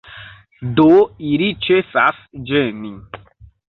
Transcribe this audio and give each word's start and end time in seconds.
Do 0.79 0.87
ili 1.33 1.49
ĉesas 1.67 2.25
ĝeni. 2.49 2.95